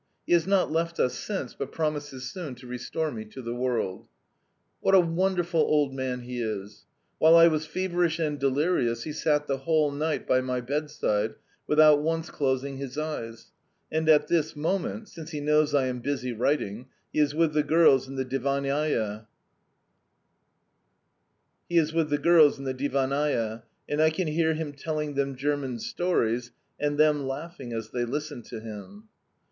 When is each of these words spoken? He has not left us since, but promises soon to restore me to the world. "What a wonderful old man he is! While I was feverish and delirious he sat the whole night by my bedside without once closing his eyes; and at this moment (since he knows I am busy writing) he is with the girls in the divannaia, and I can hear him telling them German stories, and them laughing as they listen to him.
He 0.25 0.33
has 0.33 0.47
not 0.47 0.71
left 0.71 0.99
us 0.99 1.13
since, 1.13 1.53
but 1.53 1.71
promises 1.71 2.23
soon 2.31 2.55
to 2.55 2.65
restore 2.65 3.11
me 3.11 3.23
to 3.25 3.39
the 3.39 3.53
world. 3.53 4.07
"What 4.79 4.95
a 4.95 4.99
wonderful 4.99 5.59
old 5.61 5.93
man 5.93 6.21
he 6.21 6.41
is! 6.41 6.87
While 7.19 7.35
I 7.35 7.47
was 7.47 7.67
feverish 7.67 8.17
and 8.17 8.39
delirious 8.39 9.03
he 9.03 9.13
sat 9.13 9.45
the 9.45 9.59
whole 9.59 9.91
night 9.91 10.25
by 10.25 10.41
my 10.41 10.59
bedside 10.59 11.35
without 11.67 12.01
once 12.01 12.31
closing 12.31 12.77
his 12.77 12.97
eyes; 12.97 13.51
and 13.91 14.09
at 14.09 14.27
this 14.27 14.55
moment 14.55 15.07
(since 15.07 15.29
he 15.29 15.39
knows 15.39 15.75
I 15.75 15.85
am 15.85 15.99
busy 15.99 16.33
writing) 16.33 16.87
he 17.13 17.19
is 17.19 17.35
with 17.35 17.53
the 17.53 17.61
girls 17.61 18.07
in 18.07 18.15
the 18.15 18.25
divannaia, 18.25 19.27
and 23.87 24.01
I 24.01 24.09
can 24.09 24.27
hear 24.27 24.53
him 24.55 24.73
telling 24.73 25.13
them 25.13 25.35
German 25.35 25.77
stories, 25.77 26.51
and 26.79 26.97
them 26.97 27.27
laughing 27.27 27.71
as 27.71 27.91
they 27.91 28.03
listen 28.05 28.41
to 28.41 28.59
him. 28.59 29.03